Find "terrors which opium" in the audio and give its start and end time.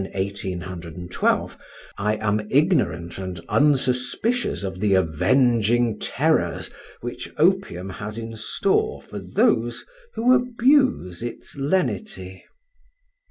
5.99-7.87